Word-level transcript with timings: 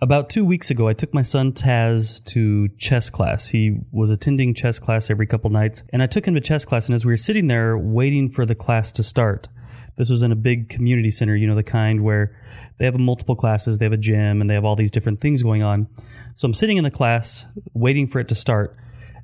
About 0.00 0.30
two 0.30 0.44
weeks 0.44 0.70
ago, 0.70 0.86
I 0.86 0.92
took 0.92 1.12
my 1.12 1.22
son 1.22 1.50
Taz 1.50 2.24
to 2.26 2.68
chess 2.78 3.10
class. 3.10 3.48
He 3.48 3.80
was 3.90 4.12
attending 4.12 4.54
chess 4.54 4.78
class 4.78 5.10
every 5.10 5.26
couple 5.26 5.50
nights, 5.50 5.82
and 5.92 6.00
I 6.00 6.06
took 6.06 6.24
him 6.24 6.34
to 6.34 6.40
chess 6.40 6.64
class. 6.64 6.86
And 6.86 6.94
as 6.94 7.04
we 7.04 7.10
were 7.10 7.16
sitting 7.16 7.48
there 7.48 7.76
waiting 7.76 8.30
for 8.30 8.46
the 8.46 8.54
class 8.54 8.92
to 8.92 9.02
start, 9.02 9.48
this 9.96 10.08
was 10.08 10.22
in 10.22 10.30
a 10.30 10.36
big 10.36 10.68
community 10.68 11.10
center, 11.10 11.36
you 11.36 11.48
know, 11.48 11.56
the 11.56 11.64
kind 11.64 12.04
where 12.04 12.36
they 12.78 12.84
have 12.84 12.96
multiple 12.96 13.34
classes, 13.34 13.78
they 13.78 13.86
have 13.86 13.92
a 13.92 13.96
gym, 13.96 14.40
and 14.40 14.48
they 14.48 14.54
have 14.54 14.64
all 14.64 14.76
these 14.76 14.92
different 14.92 15.20
things 15.20 15.42
going 15.42 15.64
on. 15.64 15.88
So 16.36 16.46
I'm 16.46 16.54
sitting 16.54 16.76
in 16.76 16.84
the 16.84 16.92
class 16.92 17.48
waiting 17.74 18.06
for 18.06 18.20
it 18.20 18.28
to 18.28 18.36
start, 18.36 18.76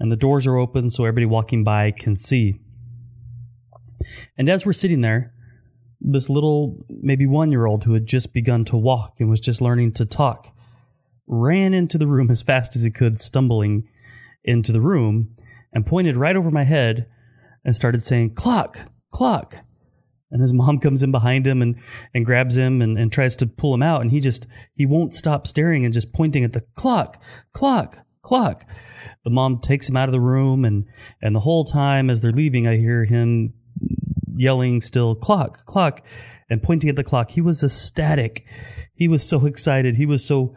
and 0.00 0.10
the 0.10 0.16
doors 0.16 0.48
are 0.48 0.56
open 0.56 0.90
so 0.90 1.04
everybody 1.04 1.26
walking 1.26 1.62
by 1.62 1.92
can 1.92 2.16
see. 2.16 2.56
And 4.36 4.48
as 4.48 4.66
we're 4.66 4.72
sitting 4.72 5.00
there, 5.00 5.32
this 6.00 6.28
little, 6.28 6.84
maybe 6.88 7.24
one 7.24 7.52
year 7.52 7.66
old 7.66 7.84
who 7.84 7.94
had 7.94 8.06
just 8.06 8.34
begun 8.34 8.64
to 8.64 8.76
walk 8.76 9.20
and 9.20 9.30
was 9.30 9.38
just 9.38 9.62
learning 9.62 9.92
to 9.92 10.04
talk 10.04 10.52
ran 11.26 11.74
into 11.74 11.98
the 11.98 12.06
room 12.06 12.30
as 12.30 12.42
fast 12.42 12.76
as 12.76 12.82
he 12.82 12.90
could, 12.90 13.20
stumbling 13.20 13.88
into 14.44 14.72
the 14.72 14.80
room, 14.80 15.34
and 15.72 15.86
pointed 15.86 16.16
right 16.16 16.36
over 16.36 16.50
my 16.50 16.64
head 16.64 17.06
and 17.64 17.74
started 17.74 18.02
saying, 18.02 18.34
Clock, 18.34 18.78
clock. 19.10 19.58
And 20.30 20.40
his 20.40 20.52
mom 20.52 20.78
comes 20.78 21.02
in 21.02 21.12
behind 21.12 21.46
him 21.46 21.62
and, 21.62 21.76
and 22.12 22.26
grabs 22.26 22.56
him 22.56 22.82
and, 22.82 22.98
and 22.98 23.12
tries 23.12 23.36
to 23.36 23.46
pull 23.46 23.72
him 23.74 23.82
out. 23.82 24.02
And 24.02 24.10
he 24.10 24.20
just, 24.20 24.46
he 24.74 24.84
won't 24.84 25.12
stop 25.12 25.46
staring 25.46 25.84
and 25.84 25.94
just 25.94 26.12
pointing 26.12 26.44
at 26.44 26.52
the 26.52 26.64
clock, 26.74 27.22
clock, 27.52 27.98
clock. 28.22 28.64
The 29.24 29.30
mom 29.30 29.60
takes 29.60 29.88
him 29.88 29.96
out 29.96 30.08
of 30.08 30.12
the 30.12 30.20
room. 30.20 30.64
And, 30.64 30.86
and 31.22 31.34
the 31.34 31.40
whole 31.40 31.64
time 31.64 32.10
as 32.10 32.20
they're 32.20 32.32
leaving, 32.32 32.66
I 32.66 32.76
hear 32.76 33.04
him 33.04 33.54
yelling 34.26 34.80
still, 34.80 35.14
clock, 35.14 35.64
clock, 35.64 36.04
and 36.50 36.62
pointing 36.62 36.90
at 36.90 36.96
the 36.96 37.04
clock. 37.04 37.30
He 37.30 37.40
was 37.40 37.62
ecstatic. 37.62 38.46
He 38.94 39.08
was 39.08 39.26
so 39.26 39.46
excited. 39.46 39.96
He 39.96 40.06
was 40.06 40.26
so 40.26 40.54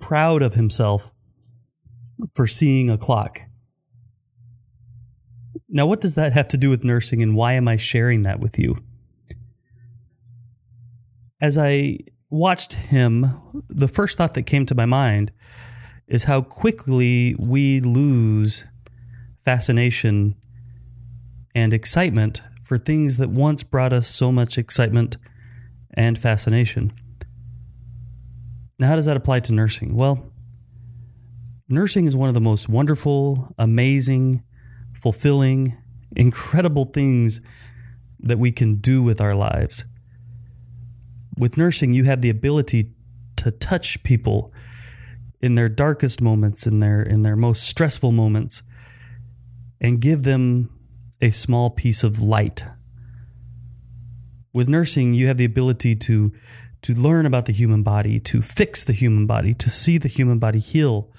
proud 0.00 0.42
of 0.42 0.54
himself 0.54 1.12
for 2.34 2.46
seeing 2.46 2.90
a 2.90 2.98
clock. 2.98 3.42
Now, 5.68 5.86
what 5.86 6.00
does 6.00 6.16
that 6.16 6.32
have 6.32 6.48
to 6.48 6.56
do 6.56 6.70
with 6.70 6.84
nursing, 6.84 7.22
and 7.22 7.36
why 7.36 7.52
am 7.52 7.68
I 7.68 7.76
sharing 7.76 8.22
that 8.22 8.40
with 8.40 8.58
you? 8.58 8.76
As 11.40 11.56
I 11.56 11.98
watched 12.28 12.74
him, 12.74 13.26
the 13.68 13.88
first 13.88 14.18
thought 14.18 14.34
that 14.34 14.42
came 14.42 14.66
to 14.66 14.74
my 14.74 14.86
mind 14.86 15.32
is 16.06 16.24
how 16.24 16.42
quickly 16.42 17.36
we 17.38 17.80
lose 17.80 18.64
fascination 19.44 20.34
and 21.54 21.72
excitement 21.72 22.42
for 22.62 22.78
things 22.78 23.16
that 23.16 23.30
once 23.30 23.62
brought 23.62 23.92
us 23.92 24.08
so 24.08 24.30
much 24.30 24.58
excitement 24.58 25.16
and 25.94 26.18
fascination. 26.18 26.90
Now, 28.80 28.88
how 28.88 28.96
does 28.96 29.04
that 29.04 29.16
apply 29.18 29.40
to 29.40 29.52
nursing? 29.52 29.94
Well, 29.94 30.32
nursing 31.68 32.06
is 32.06 32.16
one 32.16 32.28
of 32.28 32.34
the 32.34 32.40
most 32.40 32.66
wonderful, 32.66 33.54
amazing, 33.58 34.42
fulfilling, 34.94 35.76
incredible 36.16 36.86
things 36.86 37.42
that 38.20 38.38
we 38.38 38.52
can 38.52 38.76
do 38.76 39.02
with 39.02 39.20
our 39.20 39.34
lives. 39.34 39.84
With 41.36 41.58
nursing, 41.58 41.92
you 41.92 42.04
have 42.04 42.22
the 42.22 42.30
ability 42.30 42.94
to 43.36 43.50
touch 43.50 44.02
people 44.02 44.50
in 45.42 45.56
their 45.56 45.68
darkest 45.68 46.22
moments, 46.22 46.66
in 46.66 46.80
their 46.80 47.02
in 47.02 47.22
their 47.22 47.36
most 47.36 47.64
stressful 47.64 48.12
moments, 48.12 48.62
and 49.78 50.00
give 50.00 50.22
them 50.22 50.70
a 51.20 51.28
small 51.28 51.68
piece 51.68 52.02
of 52.02 52.18
light. 52.18 52.64
With 54.54 54.70
nursing, 54.70 55.12
you 55.12 55.26
have 55.26 55.36
the 55.36 55.44
ability 55.44 55.96
to 55.96 56.32
to 56.82 56.94
learn 56.94 57.26
about 57.26 57.46
the 57.46 57.52
human 57.52 57.82
body, 57.82 58.18
to 58.20 58.40
fix 58.40 58.84
the 58.84 58.92
human 58.92 59.26
body, 59.26 59.54
to 59.54 59.68
see 59.68 59.98
the 59.98 60.08
human 60.08 60.38
body 60.38 60.58
heal, 60.58 61.10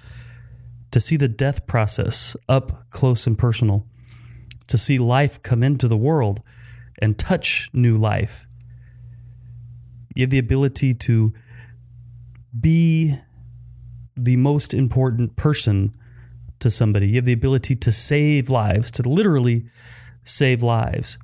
to 0.92 1.00
see 1.00 1.18
the 1.18 1.28
death 1.28 1.68
process 1.68 2.36
up 2.50 2.90
close 2.90 3.28
and 3.28 3.38
personal, 3.38 3.86
to 4.68 4.78
see 4.78 4.98
life 4.98 5.42
come 5.44 5.64
into 5.64 5.88
the 5.88 5.98
world 5.98 6.42
and 7.02 7.18
touch 7.18 7.70
new 7.74 7.98
life. 7.98 8.46
You 10.16 10.24
have 10.24 10.30
the 10.30 10.40
ability 10.40 10.94
to 10.96 11.34
be 12.60 13.16
the 14.18 14.36
most 14.36 14.74
important 14.74 15.36
person 15.36 15.94
to 16.60 16.70
somebody. 16.70 17.08
You 17.08 17.16
have 17.16 17.26
the 17.26 17.34
ability 17.34 17.76
to 17.78 17.92
save 17.92 18.50
lives, 18.50 18.92
to 18.92 19.08
literally 19.08 19.66
save 20.24 20.62
lives. 20.62 21.18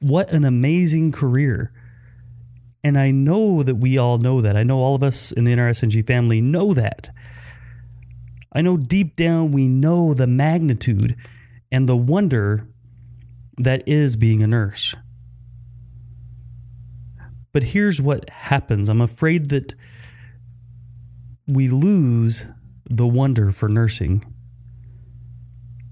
What 0.00 0.30
an 0.30 0.44
amazing 0.44 1.12
career 1.12 1.72
and 2.84 2.98
I 2.98 3.10
know 3.10 3.62
that 3.62 3.76
we 3.76 3.96
all 3.96 4.18
know 4.18 4.42
that. 4.42 4.56
I 4.56 4.62
know 4.62 4.78
all 4.78 4.94
of 4.94 5.02
us 5.02 5.32
in 5.32 5.44
the 5.44 5.54
NRSNG 5.54 6.06
family 6.06 6.42
know 6.42 6.74
that. 6.74 7.08
I 8.52 8.60
know 8.60 8.76
deep 8.76 9.16
down 9.16 9.50
we 9.50 9.66
know 9.66 10.12
the 10.12 10.26
magnitude 10.26 11.16
and 11.72 11.88
the 11.88 11.96
wonder 11.96 12.68
that 13.56 13.82
is 13.88 14.16
being 14.16 14.42
a 14.42 14.46
nurse. 14.46 14.94
But 17.52 17.62
here's 17.62 18.02
what 18.02 18.28
happens 18.28 18.88
I'm 18.88 19.00
afraid 19.00 19.48
that 19.48 19.74
we 21.46 21.68
lose 21.68 22.46
the 22.88 23.06
wonder 23.06 23.50
for 23.50 23.68
nursing. 23.68 24.24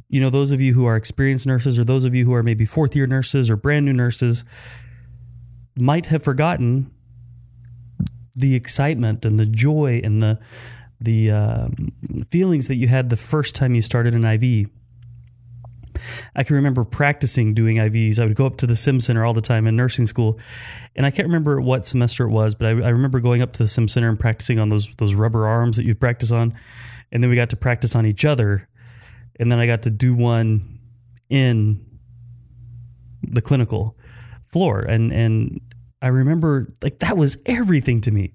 You 0.08 0.20
know, 0.20 0.28
those 0.28 0.52
of 0.52 0.60
you 0.60 0.74
who 0.74 0.84
are 0.84 0.96
experienced 0.96 1.46
nurses, 1.46 1.78
or 1.78 1.84
those 1.84 2.04
of 2.04 2.14
you 2.14 2.26
who 2.26 2.34
are 2.34 2.42
maybe 2.42 2.66
fourth 2.66 2.94
year 2.94 3.06
nurses 3.06 3.50
or 3.50 3.56
brand 3.56 3.86
new 3.86 3.94
nurses, 3.94 4.44
might 5.76 6.06
have 6.06 6.22
forgotten 6.22 6.90
the 8.34 8.54
excitement 8.54 9.24
and 9.24 9.38
the 9.38 9.46
joy 9.46 10.00
and 10.02 10.22
the 10.22 10.38
the 11.00 11.30
uh, 11.32 11.68
feelings 12.28 12.68
that 12.68 12.76
you 12.76 12.86
had 12.86 13.10
the 13.10 13.16
first 13.16 13.56
time 13.56 13.74
you 13.74 13.82
started 13.82 14.14
an 14.14 14.24
IV. 14.24 14.68
I 16.36 16.44
can 16.44 16.56
remember 16.56 16.84
practicing 16.84 17.54
doing 17.54 17.76
IVs. 17.76 18.20
I 18.20 18.24
would 18.24 18.36
go 18.36 18.46
up 18.46 18.56
to 18.58 18.66
the 18.66 18.76
Sim 18.76 19.00
Center 19.00 19.24
all 19.24 19.34
the 19.34 19.40
time 19.40 19.66
in 19.66 19.74
nursing 19.74 20.06
school, 20.06 20.38
and 20.94 21.04
I 21.04 21.10
can't 21.10 21.26
remember 21.26 21.60
what 21.60 21.84
semester 21.84 22.24
it 22.24 22.30
was, 22.30 22.54
but 22.54 22.66
I, 22.66 22.70
I 22.70 22.88
remember 22.90 23.18
going 23.18 23.42
up 23.42 23.52
to 23.54 23.58
the 23.64 23.68
Sim 23.68 23.88
Center 23.88 24.08
and 24.08 24.18
practicing 24.18 24.58
on 24.58 24.68
those 24.68 24.88
those 24.96 25.14
rubber 25.14 25.46
arms 25.46 25.76
that 25.76 25.84
you 25.84 25.94
practice 25.94 26.32
on, 26.32 26.54
and 27.10 27.22
then 27.22 27.30
we 27.30 27.36
got 27.36 27.50
to 27.50 27.56
practice 27.56 27.96
on 27.96 28.06
each 28.06 28.24
other, 28.24 28.68
and 29.38 29.50
then 29.50 29.58
I 29.58 29.66
got 29.66 29.82
to 29.82 29.90
do 29.90 30.14
one 30.14 30.78
in 31.28 31.84
the 33.22 33.42
clinical, 33.42 33.96
floor. 34.52 34.80
And 34.80 35.12
and 35.12 35.60
I 36.00 36.08
remember 36.08 36.72
like 36.82 36.98
that 37.00 37.16
was 37.16 37.38
everything 37.46 38.00
to 38.02 38.10
me. 38.10 38.32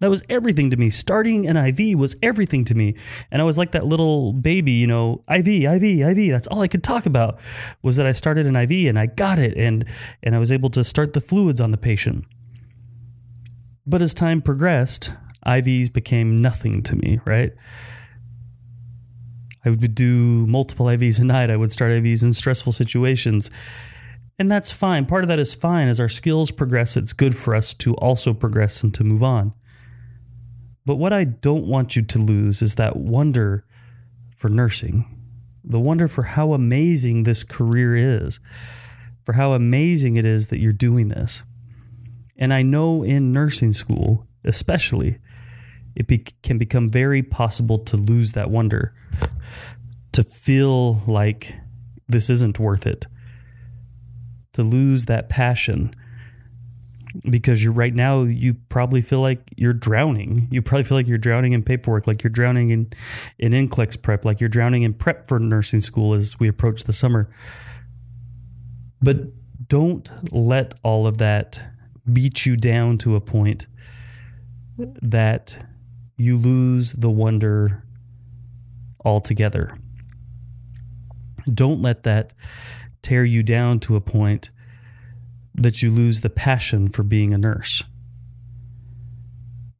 That 0.00 0.10
was 0.10 0.22
everything 0.28 0.70
to 0.70 0.76
me. 0.76 0.90
Starting 0.90 1.46
an 1.46 1.56
IV 1.56 1.98
was 1.98 2.16
everything 2.22 2.64
to 2.66 2.74
me. 2.74 2.96
And 3.30 3.40
I 3.40 3.44
was 3.44 3.56
like 3.56 3.72
that 3.72 3.86
little 3.86 4.32
baby, 4.32 4.72
you 4.72 4.86
know, 4.86 5.24
IV, 5.30 5.46
IV, 5.48 5.82
IV. 5.82 6.30
That's 6.30 6.46
all 6.48 6.60
I 6.60 6.68
could 6.68 6.82
talk 6.82 7.06
about 7.06 7.40
was 7.82 7.96
that 7.96 8.04
I 8.04 8.12
started 8.12 8.46
an 8.46 8.56
IV 8.56 8.88
and 8.88 8.98
I 8.98 9.06
got 9.06 9.38
it 9.38 9.56
and 9.56 9.84
and 10.22 10.34
I 10.34 10.38
was 10.38 10.52
able 10.52 10.68
to 10.70 10.84
start 10.84 11.12
the 11.12 11.20
fluids 11.20 11.60
on 11.60 11.70
the 11.70 11.78
patient. 11.78 12.24
But 13.86 14.02
as 14.02 14.14
time 14.14 14.40
progressed, 14.42 15.12
IVs 15.46 15.92
became 15.92 16.42
nothing 16.42 16.82
to 16.84 16.96
me, 16.96 17.20
right? 17.24 17.52
I 19.64 19.70
would 19.70 19.94
do 19.94 20.46
multiple 20.46 20.86
IVs 20.86 21.20
a 21.20 21.24
night. 21.24 21.50
I 21.50 21.56
would 21.56 21.72
start 21.72 21.92
IVs 21.92 22.22
in 22.22 22.32
stressful 22.32 22.72
situations. 22.72 23.50
And 24.38 24.50
that's 24.50 24.72
fine. 24.72 25.06
Part 25.06 25.22
of 25.22 25.28
that 25.28 25.38
is 25.38 25.54
fine. 25.54 25.88
As 25.88 26.00
our 26.00 26.08
skills 26.08 26.50
progress, 26.50 26.96
it's 26.96 27.12
good 27.12 27.36
for 27.36 27.54
us 27.54 27.72
to 27.74 27.94
also 27.94 28.34
progress 28.34 28.82
and 28.82 28.92
to 28.94 29.04
move 29.04 29.22
on. 29.22 29.52
But 30.84 30.96
what 30.96 31.12
I 31.12 31.24
don't 31.24 31.66
want 31.66 31.96
you 31.96 32.02
to 32.02 32.18
lose 32.18 32.60
is 32.60 32.74
that 32.74 32.96
wonder 32.96 33.64
for 34.36 34.48
nursing, 34.48 35.06
the 35.62 35.80
wonder 35.80 36.08
for 36.08 36.24
how 36.24 36.52
amazing 36.52 37.22
this 37.22 37.44
career 37.44 37.94
is, 37.94 38.40
for 39.24 39.34
how 39.34 39.52
amazing 39.52 40.16
it 40.16 40.24
is 40.24 40.48
that 40.48 40.58
you're 40.58 40.72
doing 40.72 41.08
this. 41.08 41.42
And 42.36 42.52
I 42.52 42.62
know 42.62 43.02
in 43.04 43.32
nursing 43.32 43.72
school, 43.72 44.26
especially, 44.44 45.18
it 45.94 46.08
be- 46.08 46.26
can 46.42 46.58
become 46.58 46.90
very 46.90 47.22
possible 47.22 47.78
to 47.78 47.96
lose 47.96 48.32
that 48.32 48.50
wonder, 48.50 48.92
to 50.12 50.24
feel 50.24 51.02
like 51.06 51.54
this 52.08 52.28
isn't 52.28 52.58
worth 52.58 52.86
it 52.86 53.06
to 54.54 54.62
lose 54.62 55.06
that 55.06 55.28
passion 55.28 55.94
because 57.30 57.62
you're 57.62 57.72
right 57.72 57.94
now 57.94 58.22
you 58.22 58.54
probably 58.54 59.00
feel 59.00 59.20
like 59.20 59.52
you're 59.56 59.72
drowning. 59.72 60.48
You 60.50 60.62
probably 60.62 60.84
feel 60.84 60.98
like 60.98 61.06
you're 61.06 61.18
drowning 61.18 61.52
in 61.52 61.62
paperwork 61.62 62.06
like 62.06 62.22
you're 62.22 62.30
drowning 62.30 62.70
in 62.70 62.90
in 63.38 63.52
NCLEX 63.52 64.02
prep 64.02 64.24
like 64.24 64.40
you're 64.40 64.48
drowning 64.48 64.82
in 64.82 64.94
prep 64.94 65.28
for 65.28 65.38
nursing 65.38 65.80
school 65.80 66.14
as 66.14 66.38
we 66.40 66.48
approach 66.48 66.84
the 66.84 66.92
summer. 66.92 67.30
But 69.00 69.18
don't 69.68 70.10
let 70.32 70.74
all 70.82 71.06
of 71.06 71.18
that 71.18 71.60
beat 72.12 72.46
you 72.46 72.56
down 72.56 72.98
to 72.98 73.16
a 73.16 73.20
point 73.20 73.66
that 74.76 75.64
you 76.16 76.36
lose 76.36 76.92
the 76.92 77.10
wonder 77.10 77.84
altogether. 79.04 79.78
Don't 81.52 81.82
let 81.82 82.04
that 82.04 82.32
tear 83.04 83.24
you 83.24 83.42
down 83.42 83.78
to 83.80 83.94
a 83.94 84.00
point 84.00 84.50
that 85.54 85.82
you 85.82 85.90
lose 85.90 86.20
the 86.20 86.30
passion 86.30 86.88
for 86.88 87.02
being 87.02 87.32
a 87.32 87.38
nurse. 87.38 87.84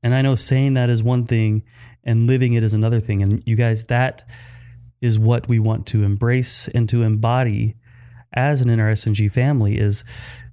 And 0.03 0.15
I 0.15 0.23
know 0.23 0.35
saying 0.35 0.75
that 0.75 0.91
is 0.91 1.03
one 1.03 1.25
thing 1.25 1.65
and 2.05 2.27
living 2.27 2.53
it 2.53 2.63
is 2.63 2.75
another 2.75 3.01
thing. 3.01 3.23
And 3.23 3.43
you 3.47 3.57
guys, 3.57 3.85
that 3.85 4.23
is 5.01 5.19
what 5.19 5.49
we 5.49 5.59
want 5.59 5.87
to 5.87 6.03
embrace 6.03 6.69
and 6.69 6.89
to 6.91 7.03
embody 7.03 7.77
as 8.35 8.61
an 8.61 8.69
NRSNG 8.69 9.31
family 9.33 9.79
is 9.79 10.05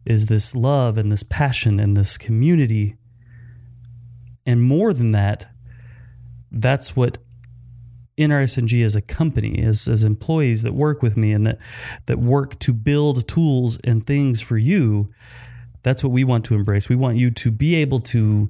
is 0.06 0.26
this 0.28 0.56
love 0.56 0.98
and 0.98 1.12
this 1.12 1.24
passion 1.24 1.80
and 1.80 1.96
this 1.96 2.18
community. 2.18 2.96
And 4.46 4.64
more 4.64 4.94
than 4.94 5.12
that, 5.12 5.46
that's 6.52 6.96
what 6.96 7.20
NRSNG 8.22 8.84
as 8.84 8.96
a 8.96 9.02
company, 9.02 9.64
as, 9.64 9.88
as 9.88 10.04
employees 10.04 10.64
that 10.64 10.74
work 10.74 11.02
with 11.02 11.18
me 11.18 11.32
and 11.32 11.46
that, 11.46 11.60
that 12.06 12.20
work 12.20 12.58
to 12.60 12.74
build 12.74 13.28
tools 13.28 13.78
and 13.84 14.06
things 14.06 14.42
for 14.42 14.58
you, 14.58 15.14
that's 15.84 16.04
what 16.04 16.12
we 16.14 16.24
want 16.24 16.46
to 16.46 16.56
embrace. 16.56 16.90
We 16.90 16.96
want 16.96 17.18
you 17.18 17.30
to 17.30 17.52
be 17.52 17.76
able 17.76 18.00
to 18.02 18.50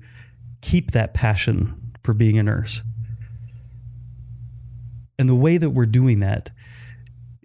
keep 0.62 0.92
that 0.92 1.14
passion 1.14 1.94
for 2.04 2.14
being 2.14 2.38
a 2.38 2.44
nurse. 2.44 2.84
And 5.18 5.30
the 5.30 5.36
way 5.36 5.58
that 5.58 5.70
we're 5.70 5.86
doing 5.86 6.20
that 6.22 6.52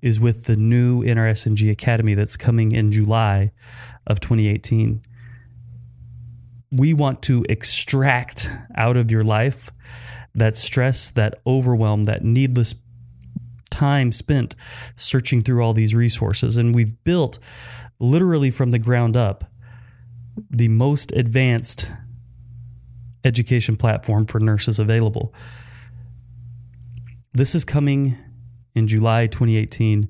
is 0.03 0.21
with 0.21 0.45
the 0.45 0.57
new 0.57 1.03
NRSNG 1.03 1.71
Academy 1.71 2.15
that's 2.15 2.37
coming 2.37 2.73
in 2.73 2.91
July 2.91 3.53
of 4.07 4.21
2018. 4.21 5.03
We 6.71 6.95
want 6.95 7.23
to 7.23 7.45
extract 7.49 8.51
out 8.77 8.97
of 8.97 9.11
your 9.11 9.25
life 9.25 9.71
that 10.37 10.57
stress, 10.57 11.11
that 11.11 11.35
overwhelm, 11.47 12.05
that 12.05 12.23
needless 12.23 12.75
time 13.71 14.13
spent 14.13 14.55
searching 14.97 15.41
through 15.41 15.63
all 15.63 15.73
these 15.73 15.95
resources. 15.95 16.57
And 16.57 16.75
we've 16.75 17.03
built 17.05 17.39
literally 17.99 18.51
from 18.51 18.71
the 18.71 18.79
ground 18.79 19.17
up 19.17 19.45
the 20.51 20.69
most 20.69 21.13
advanced 21.13 21.91
education 23.25 23.77
platform 23.77 24.27
for 24.27 24.39
nurses 24.39 24.79
available. 24.79 25.35
This 27.33 27.55
is 27.55 27.65
coming 27.65 28.17
in 28.75 28.87
July 28.87 29.27
2018, 29.27 30.09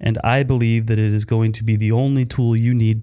and 0.00 0.18
I 0.24 0.42
believe 0.42 0.86
that 0.86 0.98
it 0.98 1.14
is 1.14 1.24
going 1.24 1.52
to 1.52 1.64
be 1.64 1.76
the 1.76 1.92
only 1.92 2.24
tool 2.24 2.56
you 2.56 2.74
need 2.74 3.02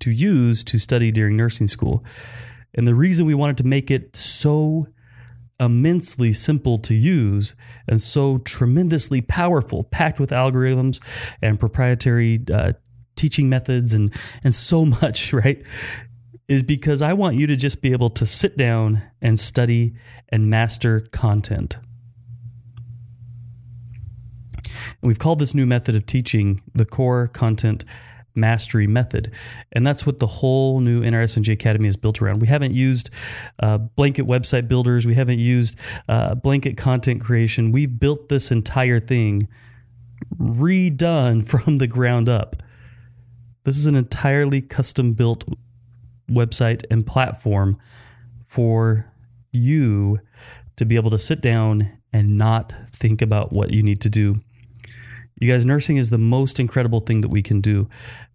to 0.00 0.10
use 0.10 0.64
to 0.64 0.78
study 0.78 1.10
during 1.10 1.36
nursing 1.36 1.66
school. 1.66 2.04
And 2.74 2.86
the 2.86 2.94
reason 2.94 3.26
we 3.26 3.34
wanted 3.34 3.58
to 3.58 3.64
make 3.64 3.90
it 3.90 4.16
so 4.16 4.86
immensely 5.60 6.32
simple 6.32 6.78
to 6.78 6.94
use 6.94 7.54
and 7.86 8.00
so 8.00 8.38
tremendously 8.38 9.20
powerful, 9.20 9.84
packed 9.84 10.20
with 10.20 10.30
algorithms 10.30 11.00
and 11.42 11.58
proprietary 11.58 12.40
uh, 12.52 12.72
teaching 13.16 13.48
methods 13.48 13.92
and 13.92 14.14
and 14.44 14.54
so 14.54 14.84
much, 15.02 15.32
right? 15.32 15.64
Is 16.46 16.62
because 16.62 17.02
I 17.02 17.12
want 17.12 17.36
you 17.36 17.46
to 17.46 17.56
just 17.56 17.82
be 17.82 17.92
able 17.92 18.08
to 18.10 18.24
sit 18.24 18.56
down 18.56 19.02
and 19.20 19.38
study 19.38 19.94
and 20.30 20.48
master 20.48 21.00
content. 21.00 21.78
And 24.64 25.08
we've 25.08 25.18
called 25.18 25.40
this 25.40 25.54
new 25.54 25.66
method 25.66 25.94
of 25.94 26.06
teaching 26.06 26.62
the 26.74 26.86
core 26.86 27.28
content 27.28 27.84
mastery 28.34 28.86
method. 28.86 29.32
And 29.72 29.86
that's 29.86 30.06
what 30.06 30.18
the 30.18 30.26
whole 30.26 30.80
new 30.80 31.02
NRSNG 31.02 31.52
Academy 31.52 31.88
is 31.88 31.96
built 31.96 32.22
around. 32.22 32.40
We 32.40 32.46
haven't 32.46 32.72
used 32.72 33.10
uh, 33.60 33.78
blanket 33.78 34.26
website 34.26 34.68
builders, 34.68 35.06
we 35.06 35.14
haven't 35.14 35.38
used 35.38 35.78
uh, 36.08 36.34
blanket 36.34 36.76
content 36.76 37.20
creation. 37.20 37.72
We've 37.72 37.98
built 37.98 38.28
this 38.28 38.50
entire 38.50 39.00
thing 39.00 39.48
redone 40.38 41.46
from 41.64 41.78
the 41.78 41.86
ground 41.86 42.28
up. 42.28 42.56
This 43.64 43.76
is 43.76 43.86
an 43.86 43.96
entirely 43.96 44.62
custom 44.62 45.12
built 45.12 45.44
website 46.30 46.84
and 46.90 47.06
platform 47.06 47.78
for 48.46 49.10
you 49.52 50.20
to 50.76 50.84
be 50.84 50.96
able 50.96 51.10
to 51.10 51.18
sit 51.18 51.40
down 51.40 51.90
and 52.12 52.38
not 52.38 52.74
think 52.92 53.20
about 53.20 53.52
what 53.52 53.70
you 53.70 53.82
need 53.82 54.00
to 54.00 54.08
do 54.08 54.36
you 55.40 55.52
guys, 55.52 55.64
nursing 55.64 55.96
is 55.96 56.10
the 56.10 56.18
most 56.18 56.58
incredible 56.58 57.00
thing 57.00 57.20
that 57.20 57.28
we 57.28 57.42
can 57.42 57.60
do. 57.60 57.88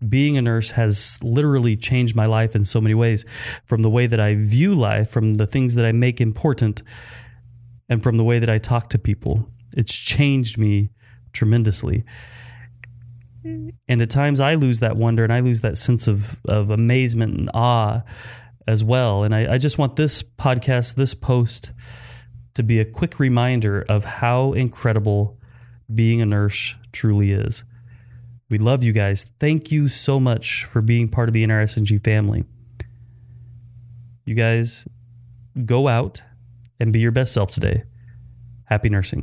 Being 0.07 0.37
a 0.37 0.41
nurse 0.41 0.71
has 0.71 1.19
literally 1.21 1.75
changed 1.75 2.15
my 2.15 2.25
life 2.25 2.55
in 2.55 2.63
so 2.63 2.79
many 2.79 2.95
ways 2.95 3.25
from 3.65 3.81
the 3.81 3.89
way 3.89 4.07
that 4.07 4.19
I 4.19 4.35
view 4.35 4.73
life, 4.73 5.09
from 5.09 5.35
the 5.35 5.45
things 5.45 5.75
that 5.75 5.85
I 5.85 5.91
make 5.91 6.21
important, 6.21 6.81
and 7.89 8.01
from 8.01 8.17
the 8.17 8.23
way 8.23 8.39
that 8.39 8.49
I 8.49 8.57
talk 8.57 8.89
to 8.89 8.99
people. 8.99 9.49
It's 9.75 9.97
changed 9.97 10.57
me 10.57 10.91
tremendously. 11.33 12.05
And 13.43 14.01
at 14.01 14.09
times 14.09 14.39
I 14.39 14.55
lose 14.55 14.79
that 14.79 14.95
wonder 14.95 15.25
and 15.25 15.33
I 15.33 15.41
lose 15.41 15.61
that 15.61 15.77
sense 15.77 16.07
of, 16.07 16.39
of 16.47 16.69
amazement 16.69 17.37
and 17.37 17.49
awe 17.53 18.03
as 18.65 18.83
well. 18.83 19.23
And 19.23 19.35
I, 19.35 19.55
I 19.55 19.57
just 19.57 19.77
want 19.77 19.97
this 19.97 20.23
podcast, 20.23 20.95
this 20.95 21.13
post, 21.13 21.73
to 22.53 22.63
be 22.63 22.79
a 22.79 22.85
quick 22.85 23.19
reminder 23.19 23.81
of 23.89 24.05
how 24.05 24.53
incredible 24.53 25.37
being 25.95 26.21
a 26.21 26.25
nurse 26.25 26.75
truly 26.91 27.31
is. 27.31 27.63
We 28.49 28.57
love 28.57 28.83
you 28.83 28.91
guys. 28.91 29.31
Thank 29.39 29.71
you 29.71 29.87
so 29.87 30.19
much 30.19 30.65
for 30.65 30.81
being 30.81 31.07
part 31.07 31.29
of 31.29 31.33
the 31.33 31.45
NRSNG 31.45 32.03
family. 32.03 32.45
You 34.25 34.35
guys 34.35 34.85
go 35.65 35.87
out 35.87 36.23
and 36.79 36.93
be 36.93 36.99
your 36.99 37.11
best 37.11 37.33
self 37.33 37.51
today. 37.51 37.83
Happy 38.65 38.89
nursing. 38.89 39.21